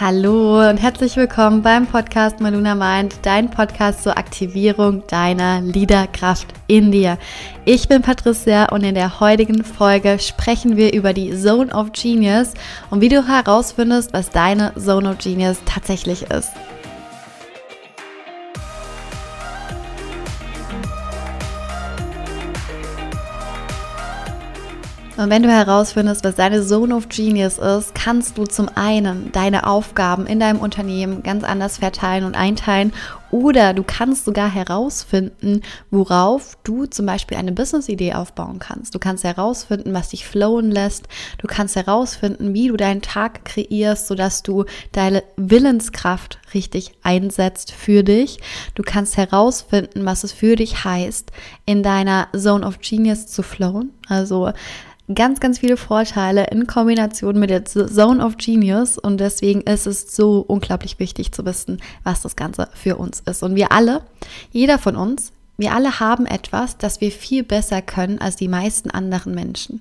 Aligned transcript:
Hallo 0.00 0.60
und 0.60 0.76
herzlich 0.76 1.16
willkommen 1.16 1.62
beim 1.62 1.84
Podcast 1.84 2.38
Maluna 2.38 2.76
Mind, 2.76 3.18
dein 3.22 3.50
Podcast 3.50 4.04
zur 4.04 4.16
Aktivierung 4.16 5.02
deiner 5.08 5.60
Liederkraft 5.60 6.46
in 6.68 6.92
dir. 6.92 7.18
Ich 7.64 7.88
bin 7.88 8.02
Patricia 8.02 8.66
und 8.66 8.84
in 8.84 8.94
der 8.94 9.18
heutigen 9.18 9.64
Folge 9.64 10.20
sprechen 10.20 10.76
wir 10.76 10.92
über 10.92 11.12
die 11.12 11.36
Zone 11.36 11.74
of 11.74 11.90
Genius 11.90 12.54
und 12.90 13.00
wie 13.00 13.08
du 13.08 13.26
herausfindest, 13.26 14.12
was 14.12 14.30
deine 14.30 14.72
Zone 14.76 15.10
of 15.10 15.18
Genius 15.18 15.58
tatsächlich 15.66 16.30
ist. 16.30 16.52
Und 25.18 25.30
wenn 25.30 25.42
du 25.42 25.50
herausfindest, 25.50 26.22
was 26.22 26.36
deine 26.36 26.64
Zone 26.64 26.94
of 26.94 27.08
Genius 27.08 27.58
ist, 27.58 27.92
kannst 27.92 28.38
du 28.38 28.44
zum 28.44 28.68
einen 28.76 29.32
deine 29.32 29.66
Aufgaben 29.66 30.28
in 30.28 30.38
deinem 30.38 30.60
Unternehmen 30.60 31.24
ganz 31.24 31.42
anders 31.42 31.78
verteilen 31.78 32.22
und 32.22 32.36
einteilen 32.36 32.92
oder 33.32 33.74
du 33.74 33.82
kannst 33.82 34.24
sogar 34.24 34.48
herausfinden, 34.48 35.62
worauf 35.90 36.56
du 36.62 36.86
zum 36.86 37.06
Beispiel 37.06 37.36
eine 37.36 37.50
Business-Idee 37.50 38.14
aufbauen 38.14 38.60
kannst. 38.60 38.94
Du 38.94 39.00
kannst 39.00 39.24
herausfinden, 39.24 39.92
was 39.92 40.10
dich 40.10 40.24
flowen 40.24 40.70
lässt. 40.70 41.08
Du 41.38 41.48
kannst 41.48 41.74
herausfinden, 41.74 42.54
wie 42.54 42.68
du 42.68 42.76
deinen 42.76 43.02
Tag 43.02 43.44
kreierst, 43.44 44.06
sodass 44.06 44.44
du 44.44 44.66
deine 44.92 45.24
Willenskraft 45.36 46.38
richtig 46.54 46.92
einsetzt 47.02 47.72
für 47.72 48.04
dich. 48.04 48.38
Du 48.76 48.84
kannst 48.84 49.16
herausfinden, 49.16 50.06
was 50.06 50.22
es 50.22 50.32
für 50.32 50.54
dich 50.54 50.84
heißt, 50.84 51.32
in 51.66 51.82
deiner 51.82 52.28
Zone 52.36 52.64
of 52.64 52.78
Genius 52.80 53.26
zu 53.26 53.42
flowen. 53.42 53.90
Also 54.08 54.52
ganz, 55.14 55.40
ganz 55.40 55.58
viele 55.58 55.76
Vorteile 55.76 56.46
in 56.50 56.66
Kombination 56.66 57.38
mit 57.38 57.50
der 57.50 57.64
Zone 57.64 58.24
of 58.24 58.36
Genius 58.36 58.98
und 58.98 59.18
deswegen 59.18 59.62
ist 59.62 59.86
es 59.86 60.14
so 60.14 60.44
unglaublich 60.46 60.98
wichtig 60.98 61.32
zu 61.32 61.44
wissen, 61.44 61.80
was 62.04 62.22
das 62.22 62.36
Ganze 62.36 62.68
für 62.74 62.96
uns 62.96 63.20
ist. 63.20 63.42
Und 63.42 63.54
wir 63.54 63.72
alle, 63.72 64.02
jeder 64.50 64.78
von 64.78 64.96
uns, 64.96 65.32
wir 65.56 65.74
alle 65.74 65.98
haben 65.98 66.26
etwas, 66.26 66.78
das 66.78 67.00
wir 67.00 67.10
viel 67.10 67.42
besser 67.42 67.82
können 67.82 68.20
als 68.20 68.36
die 68.36 68.48
meisten 68.48 68.90
anderen 68.90 69.34
Menschen. 69.34 69.80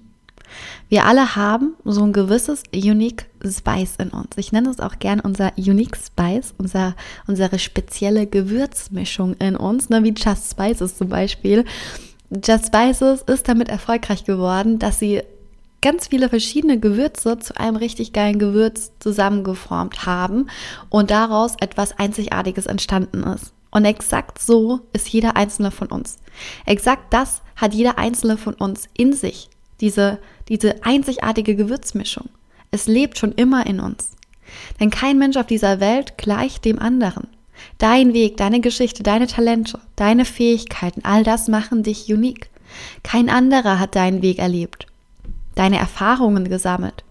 Wir 0.89 1.05
alle 1.05 1.35
haben 1.35 1.75
so 1.83 2.03
ein 2.03 2.13
gewisses 2.13 2.63
Unique 2.73 3.25
Spice 3.45 3.95
in 3.97 4.09
uns. 4.09 4.37
Ich 4.37 4.51
nenne 4.51 4.69
es 4.69 4.79
auch 4.79 4.99
gern 4.99 5.19
unser 5.19 5.51
Unique 5.57 5.97
Spice, 5.97 6.53
unser, 6.57 6.95
unsere 7.27 7.59
spezielle 7.59 8.25
Gewürzmischung 8.27 9.35
in 9.35 9.55
uns, 9.55 9.89
ne, 9.89 10.03
wie 10.03 10.13
Just 10.15 10.51
Spices 10.51 10.97
zum 10.97 11.09
Beispiel. 11.09 11.65
Just 12.29 12.67
Spices 12.67 13.21
ist 13.21 13.47
damit 13.47 13.69
erfolgreich 13.69 14.25
geworden, 14.25 14.79
dass 14.79 14.99
sie 14.99 15.21
ganz 15.81 16.07
viele 16.07 16.29
verschiedene 16.29 16.79
Gewürze 16.79 17.39
zu 17.39 17.57
einem 17.57 17.77
richtig 17.77 18.11
geilen 18.11 18.39
Gewürz 18.39 18.91
zusammengeformt 18.99 20.05
haben 20.05 20.47
und 20.89 21.11
daraus 21.11 21.55
etwas 21.61 21.97
Einzigartiges 21.97 22.65
entstanden 22.65 23.23
ist. 23.23 23.53
Und 23.71 23.85
exakt 23.85 24.39
so 24.39 24.81
ist 24.93 25.07
jeder 25.09 25.35
einzelne 25.35 25.71
von 25.71 25.87
uns. 25.87 26.17
Exakt 26.65 27.13
das 27.13 27.41
hat 27.55 27.73
jeder 27.73 27.97
einzelne 27.97 28.37
von 28.37 28.55
uns 28.55 28.87
in 28.93 29.13
sich. 29.13 29.49
Diese, 29.79 30.19
diese 30.49 30.83
einzigartige 30.83 31.55
Gewürzmischung. 31.55 32.29
Es 32.71 32.87
lebt 32.87 33.17
schon 33.17 33.31
immer 33.33 33.65
in 33.67 33.79
uns. 33.79 34.11
Denn 34.79 34.89
kein 34.89 35.17
Mensch 35.17 35.37
auf 35.37 35.45
dieser 35.45 35.79
Welt 35.79 36.17
gleicht 36.17 36.65
dem 36.65 36.79
anderen. 36.79 37.27
Dein 37.77 38.13
Weg, 38.13 38.37
deine 38.37 38.59
Geschichte, 38.59 39.03
deine 39.03 39.27
Talente, 39.27 39.79
deine 39.95 40.25
Fähigkeiten, 40.25 41.03
all 41.03 41.23
das 41.23 41.47
machen 41.47 41.83
dich 41.83 42.11
unique. 42.11 42.49
Kein 43.03 43.29
anderer 43.29 43.79
hat 43.79 43.95
deinen 43.95 44.21
Weg 44.21 44.39
erlebt, 44.39 44.87
deine 45.55 45.77
Erfahrungen 45.77 46.49
gesammelt, 46.49 47.03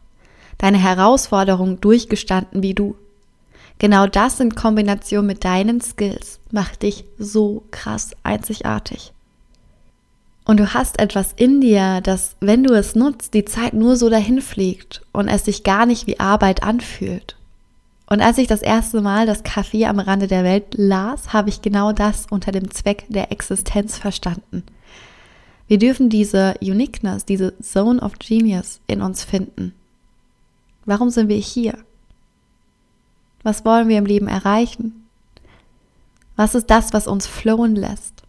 deine 0.59 0.79
Herausforderungen 0.79 1.81
durchgestanden 1.81 2.63
wie 2.63 2.75
du. 2.75 2.97
Genau 3.79 4.07
das 4.07 4.41
in 4.41 4.55
Kombination 4.55 5.27
mit 5.27 5.45
deinen 5.45 5.81
Skills 5.81 6.41
macht 6.51 6.83
dich 6.83 7.05
so 7.19 7.65
krass 7.71 8.13
einzigartig. 8.23 9.13
Und 10.47 10.61
du 10.61 10.73
hast 10.73 11.01
etwas 11.01 11.33
in 11.37 11.61
dir, 11.61 12.01
das, 12.01 12.37
wenn 12.41 12.63
du 12.63 12.73
es 12.73 12.95
nutzt, 12.95 13.35
die 13.35 13.45
Zeit 13.45 13.75
nur 13.75 13.97
so 13.97 14.09
dahin 14.09 14.41
fliegt 14.41 15.03
und 15.13 15.29
es 15.29 15.45
sich 15.45 15.65
gar 15.65 15.87
nicht 15.87 16.07
wie 16.07 16.21
Arbeit 16.21 16.63
anfühlt. 16.63 17.37
Und 18.09 18.21
als 18.21 18.39
ich 18.39 18.47
das 18.47 18.63
erste 18.63 19.01
Mal 19.01 19.27
das 19.27 19.45
Café 19.45 19.87
am 19.87 19.99
Rande 19.99 20.29
der 20.29 20.45
Welt 20.45 20.75
las, 20.77 21.33
habe 21.33 21.49
ich 21.49 21.61
genau 21.61 21.93
das 21.93 22.27
unter 22.31 22.53
dem 22.53 22.71
Zweck 22.71 23.05
der 23.09 23.33
Existenz 23.33 23.99
verstanden. 23.99 24.63
Wir 25.67 25.79
dürfen 25.79 26.09
diese 26.09 26.55
Uniqueness, 26.61 27.25
diese 27.25 27.59
Zone 27.59 28.01
of 28.01 28.19
Genius 28.21 28.81
in 28.87 29.03
uns 29.03 29.25
finden. 29.25 29.75
Warum 30.85 31.11
sind 31.11 31.29
wir 31.29 31.37
hier? 31.37 31.77
Was 33.43 33.65
wollen 33.65 33.89
wir 33.89 33.99
im 33.99 34.07
Leben 34.07 34.29
erreichen? 34.29 35.05
Was 36.37 36.55
ist 36.55 36.71
das, 36.71 36.93
was 36.93 37.09
uns 37.09 37.27
flowen 37.27 37.75
lässt? 37.75 38.23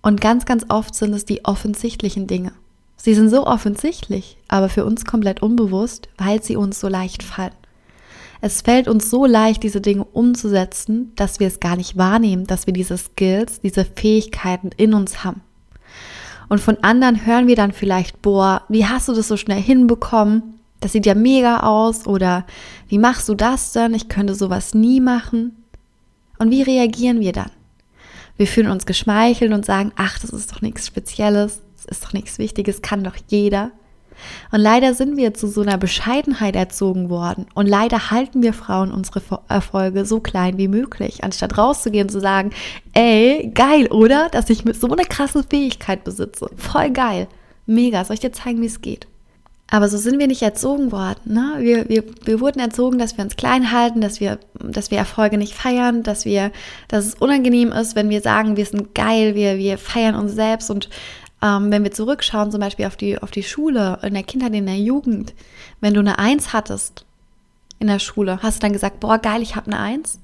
Und 0.00 0.20
ganz, 0.20 0.46
ganz 0.46 0.64
oft 0.68 0.94
sind 0.94 1.12
es 1.12 1.26
die 1.26 1.44
offensichtlichen 1.44 2.26
Dinge. 2.26 2.52
Sie 2.96 3.14
sind 3.14 3.28
so 3.28 3.46
offensichtlich, 3.46 4.38
aber 4.48 4.68
für 4.68 4.84
uns 4.84 5.04
komplett 5.04 5.42
unbewusst, 5.42 6.08
weil 6.16 6.42
sie 6.42 6.56
uns 6.56 6.80
so 6.80 6.88
leicht 6.88 7.22
fallen. 7.22 7.52
Es 8.44 8.60
fällt 8.60 8.88
uns 8.88 9.08
so 9.08 9.24
leicht, 9.24 9.62
diese 9.62 9.80
Dinge 9.80 10.04
umzusetzen, 10.04 11.12
dass 11.14 11.38
wir 11.38 11.46
es 11.46 11.60
gar 11.60 11.76
nicht 11.76 11.96
wahrnehmen, 11.96 12.44
dass 12.44 12.66
wir 12.66 12.74
diese 12.74 12.98
Skills, 12.98 13.60
diese 13.60 13.84
Fähigkeiten 13.84 14.70
in 14.76 14.94
uns 14.94 15.22
haben. 15.22 15.42
Und 16.48 16.60
von 16.60 16.76
anderen 16.82 17.24
hören 17.24 17.46
wir 17.46 17.54
dann 17.54 17.72
vielleicht, 17.72 18.20
boah, 18.20 18.62
wie 18.68 18.84
hast 18.84 19.08
du 19.08 19.14
das 19.14 19.28
so 19.28 19.36
schnell 19.36 19.62
hinbekommen? 19.62 20.54
Das 20.80 20.90
sieht 20.90 21.06
ja 21.06 21.14
mega 21.14 21.60
aus. 21.60 22.04
Oder 22.08 22.44
wie 22.88 22.98
machst 22.98 23.28
du 23.28 23.36
das 23.36 23.72
denn? 23.72 23.94
Ich 23.94 24.08
könnte 24.08 24.34
sowas 24.34 24.74
nie 24.74 25.00
machen. 25.00 25.56
Und 26.38 26.50
wie 26.50 26.62
reagieren 26.62 27.20
wir 27.20 27.30
dann? 27.32 27.52
Wir 28.36 28.48
fühlen 28.48 28.72
uns 28.72 28.86
geschmeichelt 28.86 29.52
und 29.52 29.64
sagen, 29.64 29.92
ach, 29.94 30.18
das 30.18 30.30
ist 30.30 30.50
doch 30.50 30.62
nichts 30.62 30.88
Spezielles, 30.88 31.62
das 31.76 31.84
ist 31.84 32.04
doch 32.04 32.12
nichts 32.12 32.38
Wichtiges, 32.38 32.82
kann 32.82 33.04
doch 33.04 33.16
jeder. 33.28 33.70
Und 34.50 34.60
leider 34.60 34.94
sind 34.94 35.16
wir 35.16 35.34
zu 35.34 35.46
so 35.46 35.62
einer 35.62 35.78
Bescheidenheit 35.78 36.56
erzogen 36.56 37.10
worden. 37.10 37.46
Und 37.54 37.66
leider 37.66 38.10
halten 38.10 38.42
wir 38.42 38.52
Frauen 38.52 38.92
unsere 38.92 39.22
Erfolge 39.48 40.04
so 40.04 40.20
klein 40.20 40.58
wie 40.58 40.68
möglich, 40.68 41.24
anstatt 41.24 41.58
rauszugehen 41.58 42.06
und 42.06 42.10
zu 42.10 42.20
sagen, 42.20 42.50
ey, 42.94 43.50
geil, 43.54 43.86
oder? 43.88 44.28
Dass 44.30 44.50
ich 44.50 44.64
so 44.78 44.90
einer 44.90 45.04
krassen 45.04 45.44
Fähigkeit 45.48 46.04
besitze. 46.04 46.50
Voll 46.56 46.90
geil. 46.90 47.28
Mega. 47.66 48.04
Soll 48.04 48.14
ich 48.14 48.20
dir 48.20 48.32
zeigen, 48.32 48.60
wie 48.60 48.66
es 48.66 48.80
geht? 48.80 49.06
Aber 49.72 49.88
so 49.88 49.96
sind 49.96 50.18
wir 50.18 50.26
nicht 50.26 50.42
erzogen 50.42 50.92
worden. 50.92 51.20
Ne? 51.24 51.54
Wir, 51.60 51.88
wir, 51.88 52.04
wir 52.26 52.40
wurden 52.40 52.60
erzogen, 52.60 52.98
dass 52.98 53.16
wir 53.16 53.24
uns 53.24 53.36
klein 53.36 53.72
halten, 53.72 54.02
dass 54.02 54.20
wir, 54.20 54.38
dass 54.52 54.90
wir 54.90 54.98
Erfolge 54.98 55.38
nicht 55.38 55.54
feiern, 55.54 56.02
dass 56.02 56.26
wir, 56.26 56.52
dass 56.88 57.06
es 57.06 57.14
unangenehm 57.14 57.72
ist, 57.72 57.96
wenn 57.96 58.10
wir 58.10 58.20
sagen, 58.20 58.58
wir 58.58 58.66
sind 58.66 58.94
geil, 58.94 59.34
wir, 59.34 59.56
wir 59.56 59.78
feiern 59.78 60.14
uns 60.14 60.32
selbst 60.32 60.70
und 60.70 60.90
ähm, 61.42 61.72
wenn 61.72 61.82
wir 61.82 61.90
zurückschauen, 61.90 62.50
zum 62.50 62.60
Beispiel 62.60 62.86
auf 62.86 62.96
die, 62.96 63.18
auf 63.18 63.30
die 63.30 63.42
Schule, 63.42 63.98
in 64.02 64.14
der 64.14 64.22
Kindheit, 64.22 64.54
in 64.54 64.66
der 64.66 64.78
Jugend, 64.78 65.34
wenn 65.80 65.94
du 65.94 66.00
eine 66.00 66.18
Eins 66.18 66.52
hattest 66.52 67.04
in 67.80 67.88
der 67.88 67.98
Schule, 67.98 68.38
hast 68.42 68.56
du 68.56 68.60
dann 68.60 68.72
gesagt, 68.72 69.00
boah, 69.00 69.18
geil, 69.18 69.42
ich 69.42 69.56
habe 69.56 69.66
eine 69.66 69.80
Eins? 69.80 70.20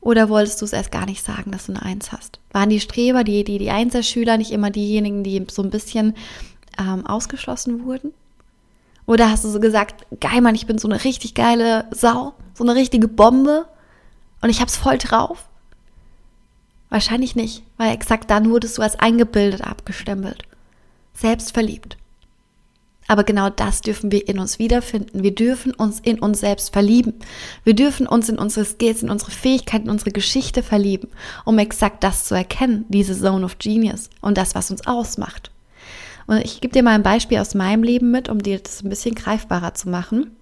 Oder 0.00 0.28
wolltest 0.28 0.60
du 0.60 0.64
es 0.64 0.72
erst 0.72 0.92
gar 0.92 1.04
nicht 1.04 1.24
sagen, 1.24 1.50
dass 1.50 1.66
du 1.66 1.72
eine 1.72 1.82
Eins 1.82 2.12
hast? 2.12 2.38
Waren 2.52 2.70
die 2.70 2.80
Streber, 2.80 3.24
die, 3.24 3.44
die, 3.44 3.58
die 3.58 3.70
Einserschüler 3.70 4.38
nicht 4.38 4.52
immer 4.52 4.70
diejenigen, 4.70 5.22
die 5.22 5.44
so 5.50 5.62
ein 5.62 5.70
bisschen 5.70 6.14
ähm, 6.78 7.06
ausgeschlossen 7.06 7.84
wurden? 7.84 8.12
Oder 9.04 9.30
hast 9.30 9.44
du 9.44 9.48
so 9.48 9.60
gesagt, 9.60 10.06
geil, 10.20 10.40
Mann, 10.40 10.54
ich 10.54 10.66
bin 10.66 10.78
so 10.78 10.88
eine 10.88 11.04
richtig 11.04 11.34
geile 11.34 11.86
Sau, 11.90 12.32
so 12.54 12.64
eine 12.64 12.74
richtige 12.74 13.08
Bombe 13.08 13.66
und 14.40 14.48
ich 14.48 14.60
hab's 14.60 14.76
voll 14.76 14.98
drauf? 14.98 15.45
Wahrscheinlich 16.88 17.34
nicht, 17.36 17.62
weil 17.76 17.92
exakt 17.92 18.30
dann 18.30 18.50
wurdest 18.50 18.78
du 18.78 18.82
als 18.82 18.98
eingebildet 18.98 19.62
abgestempelt. 19.62 20.42
Selbstverliebt. 21.14 21.96
Aber 23.08 23.24
genau 23.24 23.50
das 23.50 23.80
dürfen 23.82 24.10
wir 24.10 24.26
in 24.28 24.38
uns 24.38 24.58
wiederfinden. 24.58 25.22
Wir 25.22 25.34
dürfen 25.34 25.72
uns 25.72 26.00
in 26.00 26.18
uns 26.18 26.40
selbst 26.40 26.72
verlieben. 26.72 27.14
Wir 27.62 27.74
dürfen 27.74 28.06
uns 28.06 28.28
in 28.28 28.38
unsere 28.38 28.64
Skills, 28.64 29.02
in 29.02 29.10
unsere 29.10 29.30
Fähigkeiten, 29.30 29.84
in 29.84 29.92
unsere 29.92 30.10
Geschichte 30.10 30.62
verlieben, 30.62 31.08
um 31.44 31.58
exakt 31.58 32.02
das 32.02 32.24
zu 32.24 32.34
erkennen, 32.34 32.84
diese 32.88 33.18
Zone 33.18 33.44
of 33.44 33.58
Genius 33.58 34.10
und 34.20 34.36
das, 34.36 34.54
was 34.54 34.70
uns 34.70 34.86
ausmacht. 34.86 35.50
Und 36.26 36.38
ich 36.38 36.60
gebe 36.60 36.72
dir 36.72 36.82
mal 36.82 36.94
ein 36.94 37.04
Beispiel 37.04 37.38
aus 37.38 37.54
meinem 37.54 37.84
Leben 37.84 38.10
mit, 38.10 38.28
um 38.28 38.42
dir 38.42 38.58
das 38.58 38.82
ein 38.82 38.88
bisschen 38.88 39.14
greifbarer 39.14 39.74
zu 39.74 39.88
machen. 39.88 40.32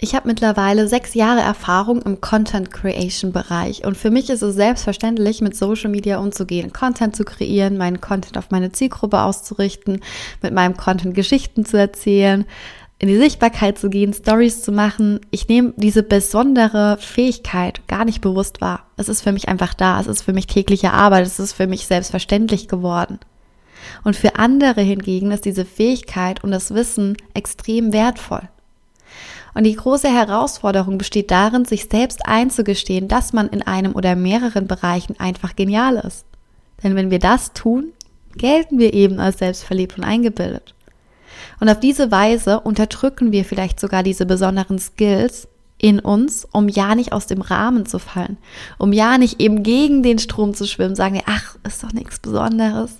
Ich 0.00 0.14
habe 0.14 0.26
mittlerweile 0.26 0.88
sechs 0.88 1.14
Jahre 1.14 1.40
Erfahrung 1.40 2.02
im 2.02 2.20
Content 2.20 2.72
Creation 2.72 3.32
Bereich 3.32 3.86
und 3.86 3.96
für 3.96 4.10
mich 4.10 4.28
ist 4.28 4.42
es 4.42 4.56
selbstverständlich, 4.56 5.40
mit 5.40 5.56
Social 5.56 5.88
Media 5.88 6.18
umzugehen, 6.18 6.72
Content 6.72 7.14
zu 7.14 7.24
kreieren, 7.24 7.78
meinen 7.78 8.00
Content 8.00 8.36
auf 8.36 8.50
meine 8.50 8.72
Zielgruppe 8.72 9.22
auszurichten, 9.22 10.00
mit 10.42 10.52
meinem 10.52 10.76
Content 10.76 11.14
Geschichten 11.14 11.64
zu 11.64 11.78
erzählen, 11.78 12.44
in 12.98 13.08
die 13.08 13.16
Sichtbarkeit 13.16 13.78
zu 13.78 13.88
gehen, 13.88 14.12
Stories 14.12 14.62
zu 14.62 14.72
machen. 14.72 15.20
Ich 15.30 15.48
nehme 15.48 15.74
diese 15.76 16.02
besondere 16.02 16.96
Fähigkeit 16.98 17.86
gar 17.86 18.04
nicht 18.04 18.20
bewusst 18.20 18.60
wahr. 18.60 18.86
Es 18.96 19.08
ist 19.08 19.22
für 19.22 19.32
mich 19.32 19.48
einfach 19.48 19.74
da, 19.74 20.00
es 20.00 20.06
ist 20.08 20.22
für 20.22 20.32
mich 20.32 20.46
tägliche 20.46 20.92
Arbeit, 20.92 21.26
es 21.26 21.38
ist 21.38 21.52
für 21.52 21.66
mich 21.66 21.86
selbstverständlich 21.86 22.66
geworden. 22.66 23.20
Und 24.02 24.16
für 24.16 24.36
andere 24.36 24.80
hingegen 24.80 25.30
ist 25.30 25.44
diese 25.44 25.64
Fähigkeit 25.64 26.42
und 26.42 26.50
das 26.50 26.74
Wissen 26.74 27.16
extrem 27.34 27.92
wertvoll. 27.92 28.48
Und 29.54 29.64
die 29.64 29.76
große 29.76 30.08
Herausforderung 30.08 30.98
besteht 30.98 31.30
darin, 31.30 31.64
sich 31.64 31.84
selbst 31.84 32.26
einzugestehen, 32.26 33.08
dass 33.08 33.32
man 33.32 33.48
in 33.48 33.62
einem 33.62 33.94
oder 33.94 34.16
mehreren 34.16 34.66
Bereichen 34.66 35.18
einfach 35.18 35.54
genial 35.54 35.96
ist. 35.96 36.24
Denn 36.82 36.96
wenn 36.96 37.10
wir 37.10 37.20
das 37.20 37.52
tun, 37.52 37.92
gelten 38.36 38.78
wir 38.78 38.92
eben 38.92 39.20
als 39.20 39.38
selbstverliebt 39.38 39.96
und 39.96 40.04
eingebildet. 40.04 40.74
Und 41.60 41.68
auf 41.68 41.78
diese 41.78 42.10
Weise 42.10 42.60
unterdrücken 42.60 43.32
wir 43.32 43.44
vielleicht 43.44 43.78
sogar 43.78 44.02
diese 44.02 44.26
besonderen 44.26 44.78
Skills 44.78 45.48
in 45.78 46.00
uns, 46.00 46.46
um 46.50 46.68
ja 46.68 46.94
nicht 46.94 47.12
aus 47.12 47.26
dem 47.26 47.40
Rahmen 47.40 47.86
zu 47.86 47.98
fallen, 47.98 48.38
um 48.78 48.92
ja 48.92 49.18
nicht 49.18 49.40
eben 49.40 49.62
gegen 49.62 50.02
den 50.02 50.18
Strom 50.18 50.54
zu 50.54 50.66
schwimmen, 50.66 50.96
sagen 50.96 51.14
wir, 51.14 51.24
ach, 51.26 51.56
ist 51.66 51.82
doch 51.82 51.92
nichts 51.92 52.18
Besonderes. 52.18 52.96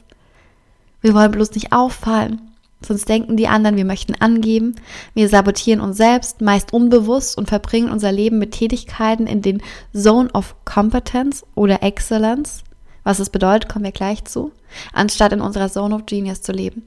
Wir 1.01 1.15
wollen 1.15 1.31
bloß 1.33 1.53
nicht 1.53 1.73
auffallen. 1.73 2.41
Sonst 2.87 3.09
denken 3.09 3.37
die 3.37 3.49
anderen, 3.49 3.77
wir 3.77 3.85
möchten 3.85 4.15
angeben. 4.15 4.77
Wir 5.15 5.29
sabotieren 5.29 5.81
uns 5.81 5.97
selbst, 5.97 6.41
meist 6.41 6.73
unbewusst 6.73 7.39
und 7.39 7.49
verbringen 7.49 7.91
unser 7.91 8.13
Leben 8.13 8.39
mit 8.39 8.53
Tätigkeiten 8.53 9.27
in 9.27 9.43
den 9.43 9.63
Zone 9.95 10.31
of 10.33 10.55
Competence 10.65 11.45
oder 11.55 11.83
Excellence. 11.83 12.63
Was 13.03 13.19
es 13.19 13.31
bedeutet, 13.31 13.69
kommen 13.69 13.85
wir 13.85 13.93
gleich 13.93 14.25
zu. 14.25 14.53
Anstatt 14.93 15.33
in 15.33 15.41
unserer 15.41 15.71
Zone 15.71 15.95
of 15.95 16.07
Genius 16.07 16.43
zu 16.43 16.53
leben. 16.53 16.83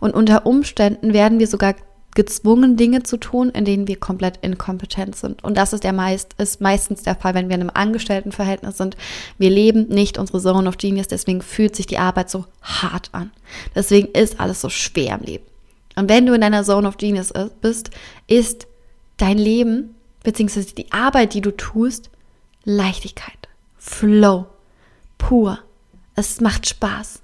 Und 0.00 0.14
unter 0.14 0.46
Umständen 0.46 1.12
werden 1.12 1.38
wir 1.38 1.46
sogar 1.46 1.74
gezwungen, 2.14 2.76
Dinge 2.76 3.02
zu 3.02 3.16
tun, 3.16 3.50
in 3.50 3.64
denen 3.64 3.88
wir 3.88 3.98
komplett 3.98 4.38
inkompetent 4.42 5.16
sind. 5.16 5.42
Und 5.42 5.56
das 5.56 5.72
ist, 5.72 5.84
der 5.84 5.92
meist, 5.92 6.34
ist 6.38 6.60
meistens 6.60 7.02
der 7.02 7.16
Fall, 7.16 7.34
wenn 7.34 7.48
wir 7.48 7.56
in 7.56 7.62
einem 7.62 7.70
Angestelltenverhältnis 7.74 8.78
sind. 8.78 8.96
Wir 9.38 9.50
leben 9.50 9.88
nicht 9.88 10.18
unsere 10.18 10.40
Zone 10.40 10.68
of 10.68 10.78
Genius, 10.78 11.08
deswegen 11.08 11.42
fühlt 11.42 11.74
sich 11.74 11.86
die 11.86 11.98
Arbeit 11.98 12.30
so 12.30 12.46
hart 12.62 13.10
an. 13.12 13.30
Deswegen 13.74 14.08
ist 14.08 14.40
alles 14.40 14.60
so 14.60 14.68
schwer 14.68 15.18
im 15.18 15.24
Leben. 15.24 15.44
Und 15.96 16.08
wenn 16.08 16.26
du 16.26 16.34
in 16.34 16.40
deiner 16.40 16.64
Zone 16.64 16.88
of 16.88 16.96
Genius 16.96 17.32
bist, 17.60 17.90
ist 18.26 18.66
dein 19.16 19.38
Leben, 19.38 19.94
beziehungsweise 20.22 20.74
die 20.74 20.92
Arbeit, 20.92 21.34
die 21.34 21.40
du 21.40 21.50
tust, 21.50 22.10
Leichtigkeit, 22.64 23.48
Flow, 23.76 24.46
pur. 25.18 25.58
Es 26.16 26.40
macht 26.40 26.68
Spaß. 26.68 27.20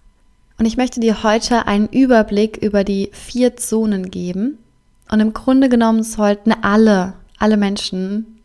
Und 0.59 0.67
ich 0.67 0.77
möchte 0.77 1.01
dir 1.01 1.23
heute 1.23 1.67
einen 1.67 1.89
Überblick 1.89 2.59
über 2.59 2.85
die 2.85 3.09
vier 3.13 3.57
Zonen 3.57 4.11
geben, 4.11 4.59
und 5.11 5.21
im 5.21 5.33
Grunde 5.33 5.69
genommen 5.69 6.03
sollten 6.03 6.53
alle, 6.53 7.15
alle 7.39 7.57
Menschen 7.57 8.41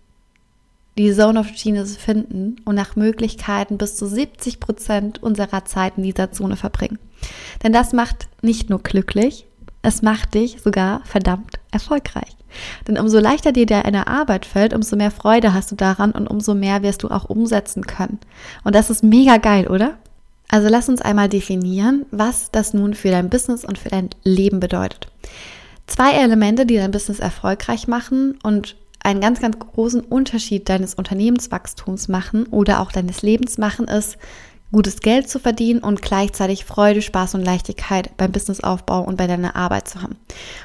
die 0.98 1.14
Zone 1.14 1.40
of 1.40 1.48
Genius 1.56 1.98
finden 1.98 2.56
und 2.64 2.76
nach 2.76 2.96
Möglichkeiten 2.96 3.78
bis 3.78 3.98
zu 3.98 4.08
70 4.08 4.60
Prozent 4.60 5.22
unserer 5.22 5.66
Zeit 5.66 5.94
in 5.98 6.04
dieser 6.04 6.32
Zone 6.32 6.56
verbringen. 6.56 7.00
Denn 7.64 7.74
das 7.74 7.92
macht 7.92 8.28
nicht 8.42 8.70
nur 8.70 8.80
glücklich, 8.82 9.46
es 9.82 10.02
macht 10.02 10.34
dich 10.34 10.62
sogar 10.62 11.02
verdammt 11.06 11.60
erfolgreich. 11.72 12.36
Denn 12.88 12.98
umso 12.98 13.20
leichter 13.20 13.52
dir 13.52 13.66
deine 13.66 14.08
Arbeit 14.08 14.46
fällt, 14.46 14.74
umso 14.74 14.96
mehr 14.96 15.12
Freude 15.12 15.54
hast 15.54 15.72
du 15.72 15.76
daran 15.76 16.12
und 16.12 16.28
umso 16.28 16.56
mehr 16.56 16.82
wirst 16.82 17.04
du 17.04 17.10
auch 17.10 17.26
umsetzen 17.26 17.86
können. 17.86 18.20
Und 18.64 18.74
das 18.74 18.90
ist 18.90 19.04
mega 19.04 19.38
geil, 19.38 19.68
oder? 19.68 19.98
Also 20.48 20.70
lass 20.70 20.88
uns 20.88 21.02
einmal 21.02 21.28
definieren, 21.28 22.06
was 22.12 22.52
das 22.52 22.74
nun 22.74 22.94
für 22.94 23.10
dein 23.10 23.30
Business 23.30 23.66
und 23.66 23.78
für 23.78 23.90
dein 23.90 24.10
Leben 24.24 24.60
bedeutet. 24.60 25.08
Zwei 25.88 26.14
Elemente, 26.14 26.66
die 26.66 26.78
dein 26.78 26.92
Business 26.92 27.20
erfolgreich 27.20 27.88
machen 27.88 28.40
und 28.44 28.76
einen 29.04 29.22
ganz, 29.22 29.40
ganz 29.40 29.60
großen 29.60 30.02
Unterschied 30.02 30.68
deines 30.68 30.96
Unternehmenswachstums 30.96 32.08
machen 32.08 32.48
oder 32.48 32.82
auch 32.82 32.92
deines 32.92 33.22
Lebens 33.22 33.58
machen, 33.58 33.88
ist, 33.88 34.18
gutes 34.72 35.00
Geld 35.00 35.30
zu 35.30 35.40
verdienen 35.40 35.80
und 35.80 36.02
gleichzeitig 36.02 36.66
Freude, 36.66 37.02
Spaß 37.02 37.36
und 37.36 37.46
Leichtigkeit 37.46 38.10
beim 38.18 38.32
Businessaufbau 38.32 39.02
und 39.02 39.16
bei 39.16 39.28
deiner 39.28 39.56
Arbeit 39.56 39.88
zu 39.88 40.02
haben. 40.02 40.18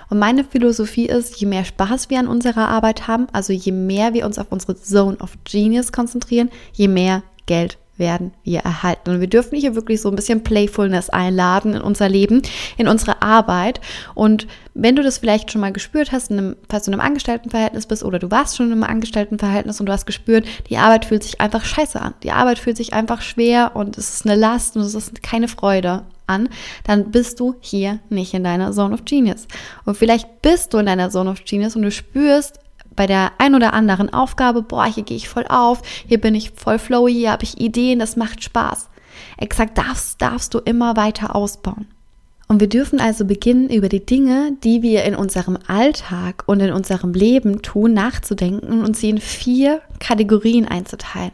Und 0.08 0.18
meine 0.18 0.42
Philosophie 0.42 1.06
ist, 1.06 1.36
je 1.36 1.46
mehr 1.46 1.64
Spaß 1.64 2.10
wir 2.10 2.18
an 2.18 2.26
unserer 2.26 2.68
Arbeit 2.68 3.06
haben, 3.06 3.28
also 3.32 3.52
je 3.52 3.72
mehr 3.72 4.14
wir 4.14 4.26
uns 4.26 4.38
auf 4.38 4.50
unsere 4.50 4.74
Zone 4.74 5.18
of 5.18 5.36
Genius 5.44 5.92
konzentrieren, 5.92 6.50
je 6.72 6.88
mehr 6.88 7.22
Geld 7.46 7.78
werden 8.00 8.32
wir 8.42 8.60
erhalten. 8.60 9.10
Und 9.10 9.20
wir 9.20 9.28
dürfen 9.28 9.56
hier 9.56 9.76
wirklich 9.76 10.00
so 10.00 10.08
ein 10.08 10.16
bisschen 10.16 10.42
Playfulness 10.42 11.08
einladen 11.10 11.74
in 11.74 11.80
unser 11.80 12.08
Leben, 12.08 12.42
in 12.76 12.88
unsere 12.88 13.22
Arbeit. 13.22 13.80
Und 14.16 14.48
wenn 14.74 14.96
du 14.96 15.04
das 15.04 15.18
vielleicht 15.18 15.52
schon 15.52 15.60
mal 15.60 15.72
gespürt 15.72 16.10
hast, 16.10 16.32
einem, 16.32 16.56
falls 16.68 16.86
du 16.86 16.90
in 16.90 16.94
einem 16.94 17.06
Angestelltenverhältnis 17.06 17.86
bist 17.86 18.02
oder 18.02 18.18
du 18.18 18.32
warst 18.32 18.56
schon 18.56 18.66
in 18.66 18.72
einem 18.72 18.82
Angestelltenverhältnis 18.82 19.78
und 19.78 19.86
du 19.86 19.92
hast 19.92 20.06
gespürt, 20.06 20.44
die 20.68 20.78
Arbeit 20.78 21.04
fühlt 21.04 21.22
sich 21.22 21.40
einfach 21.40 21.64
scheiße 21.64 22.00
an. 22.00 22.14
Die 22.24 22.32
Arbeit 22.32 22.58
fühlt 22.58 22.76
sich 22.76 22.92
einfach 22.92 23.22
schwer 23.22 23.72
und 23.74 23.96
es 23.96 24.14
ist 24.14 24.26
eine 24.26 24.34
Last 24.34 24.76
und 24.76 24.82
es 24.82 24.94
ist 24.94 25.22
keine 25.22 25.46
Freude 25.46 26.02
an, 26.26 26.48
dann 26.84 27.10
bist 27.10 27.40
du 27.40 27.56
hier 27.60 27.98
nicht 28.08 28.32
in 28.34 28.44
deiner 28.44 28.72
Zone 28.72 28.94
of 28.94 29.04
Genius. 29.04 29.46
Und 29.84 29.96
vielleicht 29.96 30.42
bist 30.42 30.72
du 30.72 30.78
in 30.78 30.86
deiner 30.86 31.10
Zone 31.10 31.30
of 31.30 31.44
Genius 31.44 31.76
und 31.76 31.82
du 31.82 31.90
spürst, 31.90 32.60
bei 32.96 33.06
der 33.06 33.32
ein 33.38 33.54
oder 33.54 33.72
anderen 33.72 34.12
Aufgabe, 34.12 34.62
boah, 34.62 34.86
hier 34.86 35.04
gehe 35.04 35.16
ich 35.16 35.28
voll 35.28 35.46
auf, 35.48 35.82
hier 36.06 36.20
bin 36.20 36.34
ich 36.34 36.50
voll 36.50 36.78
flowy, 36.78 37.12
hier 37.12 37.32
habe 37.32 37.44
ich 37.44 37.60
Ideen, 37.60 37.98
das 37.98 38.16
macht 38.16 38.42
Spaß. 38.42 38.88
Exakt 39.36 39.78
das 39.78 40.16
darfst 40.18 40.54
du 40.54 40.58
immer 40.58 40.96
weiter 40.96 41.34
ausbauen. 41.34 41.86
Und 42.48 42.58
wir 42.58 42.68
dürfen 42.68 43.00
also 43.00 43.24
beginnen, 43.24 43.70
über 43.70 43.88
die 43.88 44.04
Dinge, 44.04 44.56
die 44.64 44.82
wir 44.82 45.04
in 45.04 45.14
unserem 45.14 45.56
Alltag 45.68 46.42
und 46.46 46.58
in 46.58 46.72
unserem 46.72 47.12
Leben 47.12 47.62
tun, 47.62 47.94
nachzudenken 47.94 48.84
und 48.84 48.96
sie 48.96 49.10
in 49.10 49.18
vier 49.18 49.82
Kategorien 50.00 50.66
einzuteilen. 50.66 51.30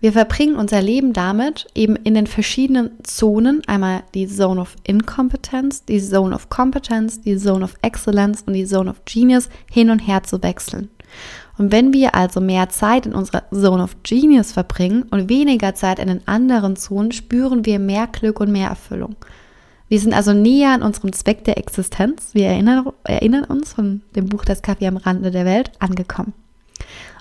Wir 0.00 0.12
verbringen 0.12 0.56
unser 0.56 0.80
Leben 0.80 1.12
damit, 1.12 1.66
eben 1.74 1.94
in 1.96 2.14
den 2.14 2.26
verschiedenen 2.26 2.92
Zonen, 3.02 3.62
einmal 3.66 4.02
die 4.14 4.26
Zone 4.26 4.60
of 4.60 4.76
Incompetence, 4.84 5.84
die 5.84 6.00
Zone 6.00 6.34
of 6.34 6.48
Competence, 6.48 7.20
die 7.20 7.36
Zone 7.36 7.62
of 7.62 7.74
Excellence 7.82 8.42
und 8.46 8.54
die 8.54 8.64
Zone 8.64 8.88
of 8.88 9.04
Genius 9.04 9.50
hin 9.70 9.90
und 9.90 9.98
her 9.98 10.22
zu 10.22 10.42
wechseln. 10.42 10.88
Und 11.58 11.70
wenn 11.70 11.92
wir 11.92 12.14
also 12.14 12.40
mehr 12.40 12.70
Zeit 12.70 13.04
in 13.04 13.14
unserer 13.14 13.42
Zone 13.50 13.82
of 13.82 13.96
Genius 14.02 14.52
verbringen 14.52 15.02
und 15.10 15.28
weniger 15.28 15.74
Zeit 15.74 15.98
in 15.98 16.08
den 16.08 16.26
anderen 16.26 16.76
Zonen, 16.76 17.12
spüren 17.12 17.66
wir 17.66 17.78
mehr 17.78 18.06
Glück 18.06 18.40
und 18.40 18.50
mehr 18.50 18.68
Erfüllung. 18.70 19.16
Wir 19.90 20.00
sind 20.00 20.14
also 20.14 20.32
näher 20.32 20.70
an 20.70 20.82
unserem 20.82 21.12
Zweck 21.12 21.44
der 21.44 21.58
Existenz, 21.58 22.30
wir 22.32 22.46
erinnern, 22.46 22.90
erinnern 23.04 23.44
uns 23.44 23.74
von 23.74 24.00
dem 24.16 24.30
Buch 24.30 24.46
Das 24.46 24.62
Kaffee 24.62 24.86
am 24.86 24.96
Rande 24.96 25.30
der 25.30 25.44
Welt, 25.44 25.72
angekommen. 25.78 26.32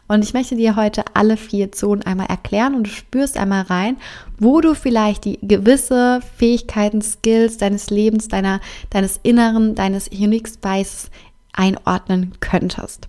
Und 0.09 0.23
ich 0.23 0.33
möchte 0.33 0.55
dir 0.55 0.75
heute 0.75 1.03
alle 1.13 1.37
vier 1.37 1.71
Zonen 1.71 2.01
einmal 2.01 2.25
erklären 2.25 2.73
und 2.73 2.87
du 2.87 2.89
spürst 2.89 3.37
einmal 3.37 3.61
rein, 3.61 3.95
wo 4.39 4.59
du 4.59 4.73
vielleicht 4.73 5.23
die 5.23 5.37
gewisse 5.43 6.19
Fähigkeiten, 6.35 7.03
Skills 7.03 7.57
deines 7.57 7.91
Lebens, 7.91 8.27
deiner, 8.27 8.59
deines 8.89 9.19
Inneren, 9.21 9.75
deines 9.75 10.07
Unique 10.07 10.49
Spice 10.49 11.11
einordnen 11.53 12.33
könntest. 12.39 13.07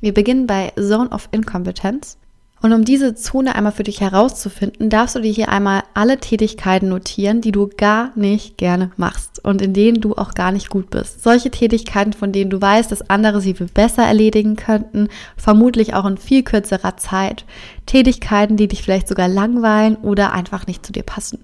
Wir 0.00 0.14
beginnen 0.14 0.46
bei 0.46 0.72
Zone 0.76 1.10
of 1.10 1.28
Incompetence. 1.30 2.16
Und 2.62 2.74
um 2.74 2.84
diese 2.84 3.14
Zone 3.14 3.54
einmal 3.54 3.72
für 3.72 3.84
dich 3.84 4.02
herauszufinden, 4.02 4.90
darfst 4.90 5.16
du 5.16 5.20
dir 5.20 5.32
hier 5.32 5.48
einmal 5.48 5.82
alle 5.94 6.18
Tätigkeiten 6.18 6.90
notieren, 6.90 7.40
die 7.40 7.52
du 7.52 7.70
gar 7.74 8.12
nicht 8.16 8.58
gerne 8.58 8.90
machst 8.98 9.42
und 9.42 9.62
in 9.62 9.72
denen 9.72 10.02
du 10.02 10.14
auch 10.14 10.34
gar 10.34 10.52
nicht 10.52 10.68
gut 10.68 10.90
bist. 10.90 11.22
Solche 11.22 11.50
Tätigkeiten, 11.50 12.12
von 12.12 12.32
denen 12.32 12.50
du 12.50 12.60
weißt, 12.60 12.92
dass 12.92 13.08
andere 13.08 13.40
sie 13.40 13.54
viel 13.54 13.68
besser 13.72 14.04
erledigen 14.04 14.56
könnten, 14.56 15.08
vermutlich 15.38 15.94
auch 15.94 16.04
in 16.04 16.18
viel 16.18 16.42
kürzerer 16.42 16.98
Zeit. 16.98 17.46
Tätigkeiten, 17.86 18.58
die 18.58 18.68
dich 18.68 18.82
vielleicht 18.82 19.08
sogar 19.08 19.28
langweilen 19.28 19.96
oder 19.96 20.32
einfach 20.32 20.66
nicht 20.66 20.84
zu 20.84 20.92
dir 20.92 21.02
passen. 21.02 21.38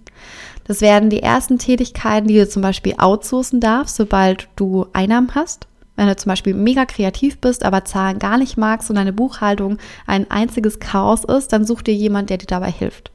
Das 0.66 0.82
werden 0.82 1.08
die 1.08 1.22
ersten 1.22 1.58
Tätigkeiten, 1.58 2.28
die 2.28 2.36
du 2.36 2.48
zum 2.48 2.60
Beispiel 2.60 2.94
outsourcen 2.98 3.60
darfst, 3.60 3.96
sobald 3.96 4.48
du 4.56 4.86
Einnahmen 4.92 5.34
hast. 5.34 5.66
Wenn 5.96 6.08
du 6.08 6.16
zum 6.16 6.30
Beispiel 6.30 6.54
mega 6.54 6.84
kreativ 6.84 7.38
bist, 7.38 7.64
aber 7.64 7.84
Zahlen 7.84 8.18
gar 8.18 8.38
nicht 8.38 8.56
magst 8.56 8.90
und 8.90 8.96
deine 8.96 9.12
Buchhaltung 9.12 9.78
ein 10.06 10.30
einziges 10.30 10.78
Chaos 10.78 11.24
ist, 11.24 11.52
dann 11.52 11.64
such 11.64 11.82
dir 11.82 11.94
jemand, 11.94 12.30
der 12.30 12.38
dir 12.38 12.46
dabei 12.46 12.70
hilft. 12.70 13.10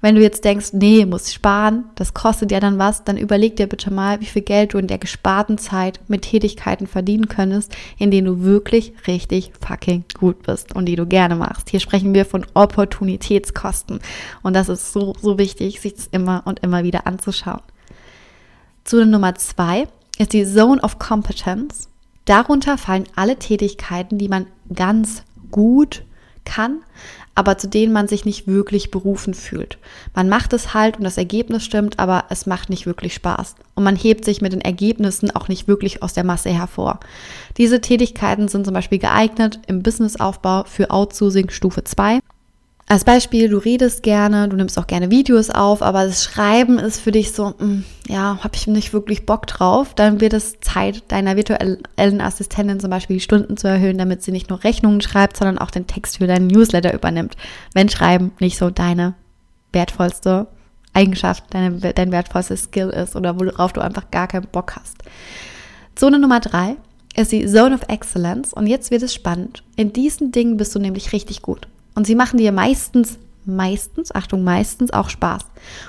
Wenn 0.00 0.14
du 0.14 0.22
jetzt 0.22 0.44
denkst, 0.44 0.68
nee, 0.72 1.04
muss 1.06 1.32
sparen, 1.32 1.84
das 1.96 2.14
kostet 2.14 2.52
ja 2.52 2.60
dann 2.60 2.78
was, 2.78 3.04
dann 3.04 3.16
überleg 3.16 3.56
dir 3.56 3.66
bitte 3.66 3.92
mal, 3.92 4.20
wie 4.20 4.26
viel 4.26 4.42
Geld 4.42 4.74
du 4.74 4.78
in 4.78 4.86
der 4.86 4.98
gesparten 4.98 5.58
Zeit 5.58 6.00
mit 6.08 6.22
Tätigkeiten 6.22 6.86
verdienen 6.86 7.28
könntest, 7.28 7.74
in 7.98 8.10
denen 8.10 8.26
du 8.26 8.42
wirklich 8.42 8.92
richtig 9.06 9.52
fucking 9.60 10.04
gut 10.18 10.42
bist 10.42 10.74
und 10.74 10.86
die 10.86 10.96
du 10.96 11.06
gerne 11.06 11.34
machst. 11.34 11.70
Hier 11.70 11.80
sprechen 11.80 12.14
wir 12.14 12.24
von 12.24 12.46
Opportunitätskosten 12.54 14.00
und 14.42 14.54
das 14.54 14.68
ist 14.68 14.92
so, 14.92 15.14
so 15.20 15.38
wichtig, 15.38 15.80
sich 15.80 15.94
immer 16.12 16.42
und 16.44 16.60
immer 16.60 16.84
wieder 16.84 17.06
anzuschauen. 17.06 17.62
Zone 18.84 19.06
Nummer 19.06 19.34
zwei 19.34 19.88
ist 20.18 20.32
die 20.32 20.44
Zone 20.44 20.80
of 20.80 20.98
Competence. 20.98 21.88
Darunter 22.26 22.76
fallen 22.76 23.04
alle 23.14 23.36
Tätigkeiten, 23.36 24.18
die 24.18 24.28
man 24.28 24.46
ganz 24.74 25.22
gut 25.50 26.02
kann, 26.44 26.80
aber 27.34 27.58
zu 27.58 27.68
denen 27.68 27.92
man 27.92 28.08
sich 28.08 28.24
nicht 28.24 28.46
wirklich 28.46 28.90
berufen 28.90 29.34
fühlt. 29.34 29.78
Man 30.14 30.28
macht 30.28 30.52
es 30.52 30.74
halt 30.74 30.96
und 30.96 31.04
das 31.04 31.18
Ergebnis 31.18 31.64
stimmt, 31.64 31.98
aber 31.98 32.24
es 32.30 32.46
macht 32.46 32.70
nicht 32.70 32.86
wirklich 32.86 33.14
Spaß. 33.14 33.56
Und 33.74 33.84
man 33.84 33.94
hebt 33.94 34.24
sich 34.24 34.40
mit 34.40 34.52
den 34.52 34.60
Ergebnissen 34.60 35.30
auch 35.30 35.48
nicht 35.48 35.68
wirklich 35.68 36.02
aus 36.02 36.14
der 36.14 36.24
Masse 36.24 36.50
hervor. 36.50 36.98
Diese 37.58 37.80
Tätigkeiten 37.80 38.48
sind 38.48 38.64
zum 38.64 38.74
Beispiel 38.74 38.98
geeignet 38.98 39.60
im 39.66 39.82
Businessaufbau 39.82 40.64
für 40.64 40.90
Outsourcing 40.90 41.50
Stufe 41.50 41.84
2 41.84 42.20
Als 42.88 43.02
Beispiel, 43.02 43.48
du 43.48 43.58
redest 43.58 44.04
gerne, 44.04 44.48
du 44.48 44.54
nimmst 44.54 44.78
auch 44.78 44.86
gerne 44.86 45.10
Videos 45.10 45.50
auf, 45.50 45.82
aber 45.82 46.04
das 46.04 46.22
Schreiben 46.22 46.78
ist 46.78 47.00
für 47.00 47.10
dich 47.10 47.32
so, 47.32 47.46
mh, 47.58 47.64
mm, 47.64 47.84
ja, 48.08 48.38
habe 48.44 48.54
ich 48.54 48.68
nicht 48.68 48.92
wirklich 48.92 49.26
Bock 49.26 49.48
drauf. 49.48 49.92
Dann 49.94 50.20
wird 50.20 50.32
es 50.32 50.60
Zeit, 50.60 51.02
deiner 51.08 51.34
virtuellen 51.34 52.20
Assistentin 52.20 52.78
zum 52.78 52.90
Beispiel 52.90 53.16
die 53.16 53.22
Stunden 53.22 53.56
zu 53.56 53.66
erhöhen, 53.66 53.98
damit 53.98 54.22
sie 54.22 54.30
nicht 54.30 54.50
nur 54.50 54.62
Rechnungen 54.62 55.00
schreibt, 55.00 55.36
sondern 55.36 55.58
auch 55.58 55.72
den 55.72 55.88
Text 55.88 56.18
für 56.18 56.28
deinen 56.28 56.46
Newsletter 56.46 56.94
übernimmt. 56.94 57.36
Wenn 57.74 57.88
Schreiben 57.88 58.30
nicht 58.38 58.56
so 58.56 58.70
deine 58.70 59.14
wertvollste 59.72 60.46
Eigenschaft, 60.92 61.42
deine, 61.50 61.72
dein 61.72 62.12
wertvollstes 62.12 62.64
Skill 62.64 62.90
ist 62.90 63.16
oder 63.16 63.40
worauf 63.40 63.72
du 63.72 63.80
einfach 63.80 64.12
gar 64.12 64.28
keinen 64.28 64.46
Bock 64.46 64.76
hast. 64.76 64.98
Zone 65.96 66.20
Nummer 66.20 66.38
drei 66.38 66.76
ist 67.16 67.32
die 67.32 67.46
Zone 67.46 67.74
of 67.74 67.88
Excellence 67.88 68.52
und 68.52 68.68
jetzt 68.68 68.92
wird 68.92 69.02
es 69.02 69.12
spannend. 69.12 69.64
In 69.74 69.92
diesen 69.92 70.30
Dingen 70.30 70.56
bist 70.56 70.72
du 70.76 70.78
nämlich 70.78 71.12
richtig 71.12 71.42
gut. 71.42 71.66
Und 71.96 72.06
sie 72.06 72.14
machen 72.14 72.36
dir 72.38 72.52
meistens, 72.52 73.18
meistens, 73.46 74.14
Achtung, 74.14 74.44
meistens 74.44 74.92
auch 74.92 75.08
Spaß. 75.08 75.42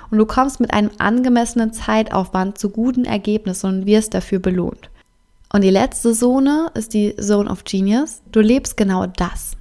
Und 0.09 0.17
du 0.17 0.25
kommst 0.25 0.59
mit 0.59 0.73
einem 0.73 0.89
angemessenen 0.97 1.73
Zeitaufwand 1.73 2.57
zu 2.57 2.69
guten 2.69 3.05
Ergebnissen 3.05 3.67
und 3.67 3.85
wirst 3.85 4.15
dafür 4.15 4.39
belohnt. 4.39 4.89
Und 5.53 5.63
die 5.63 5.69
letzte 5.69 6.13
Zone 6.13 6.71
ist 6.73 6.93
die 6.93 7.15
Zone 7.17 7.49
of 7.49 7.63
Genius. 7.63 8.21
Du 8.31 8.39
lebst 8.39 8.77
genau 8.77 9.05
das. 9.05 9.51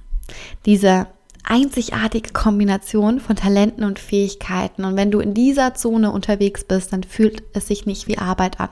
Diese 0.65 1.07
einzigartige 1.49 2.33
Kombination 2.33 3.19
von 3.19 3.35
Talenten 3.35 3.83
und 3.83 3.99
Fähigkeiten. 3.99 4.85
Und 4.85 4.97
wenn 4.97 5.11
du 5.11 5.19
in 5.19 5.33
dieser 5.33 5.73
Zone 5.73 6.11
unterwegs 6.11 6.63
bist, 6.63 6.93
dann 6.93 7.03
fühlt 7.03 7.43
es 7.53 7.67
sich 7.67 7.85
nicht 7.85 8.07
wie 8.07 8.17
Arbeit 8.17 8.59
an. 8.59 8.69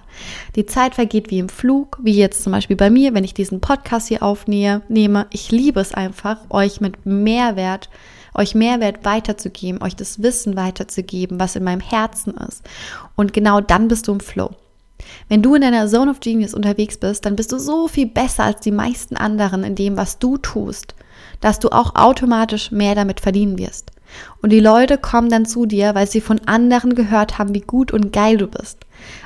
Die 0.56 0.66
Zeit 0.66 0.96
vergeht 0.96 1.32
wie 1.32 1.40
im 1.40 1.50
Flug, 1.50 1.98
wie 2.02 2.16
jetzt 2.16 2.44
zum 2.44 2.52
Beispiel 2.52 2.76
bei 2.76 2.90
mir, 2.90 3.14
wenn 3.14 3.24
ich 3.24 3.34
diesen 3.34 3.62
Podcast 3.62 4.10
hier 4.10 4.24
aufnehme. 4.24 5.28
Ich 5.32 5.52
liebe 5.52 5.80
es 5.80 5.94
einfach, 5.94 6.38
euch 6.50 6.82
mit 6.82 7.06
Mehrwert 7.06 7.90
euch 8.38 8.54
Mehrwert 8.54 9.06
weiterzugeben, 9.06 9.82
euch 9.82 9.96
das 9.96 10.22
Wissen 10.22 10.58
weiterzugeben, 10.58 11.40
was 11.40 11.56
in 11.56 11.64
meinem 11.64 11.80
Herzen 11.80 12.36
ist. 12.36 12.64
Und 13.16 13.32
genau 13.32 13.62
dann 13.62 13.88
bist 13.88 14.10
du 14.10 14.12
im 14.12 14.20
Flow. 14.20 14.52
Wenn 15.30 15.42
du 15.42 15.56
in 15.56 15.62
deiner 15.62 15.88
Zone 15.88 16.12
of 16.12 16.20
Genius 16.20 16.54
unterwegs 16.54 16.98
bist, 16.98 17.26
dann 17.26 17.38
bist 17.38 17.54
du 17.54 17.60
so 17.60 17.88
viel 17.88 18.08
besser 18.08 18.44
als 18.44 18.60
die 18.60 18.72
meisten 18.72 19.16
anderen 19.16 19.64
in 19.64 19.76
dem, 19.76 19.96
was 19.96 20.20
du 20.20 20.38
tust 20.38 20.96
dass 21.46 21.60
du 21.60 21.70
auch 21.70 21.94
automatisch 21.94 22.72
mehr 22.72 22.96
damit 22.96 23.20
verdienen 23.20 23.60
wirst. 23.60 23.92
Und 24.42 24.50
die 24.50 24.60
Leute 24.60 24.98
kommen 24.98 25.30
dann 25.30 25.46
zu 25.46 25.68
dir, 25.68 25.94
weil 25.94 26.08
sie 26.08 26.20
von 26.20 26.42
anderen 26.48 26.96
gehört 26.96 27.38
haben, 27.38 27.54
wie 27.54 27.62
gut 27.62 27.92
und 27.92 28.12
geil 28.12 28.38
du 28.38 28.48
bist. 28.48 28.80